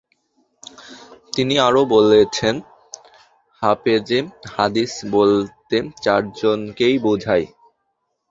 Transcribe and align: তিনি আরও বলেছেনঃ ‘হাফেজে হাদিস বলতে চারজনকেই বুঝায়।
তিনি 1.33 1.55
আরও 1.59 1.81
বলেছেনঃ 1.93 2.61
‘হাফেজে 3.61 4.19
হাদিস 4.53 4.93
বলতে 5.11 5.77
চারজনকেই 6.03 6.95
বুঝায়। 7.05 7.45